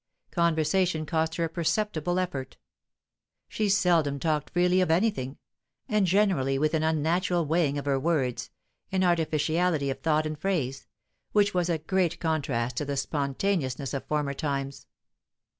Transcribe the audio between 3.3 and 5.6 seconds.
she seldom talked freely of anything,